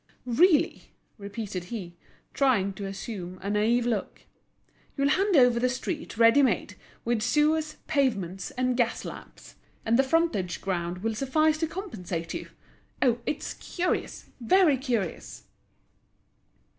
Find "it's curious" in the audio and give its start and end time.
13.27-14.31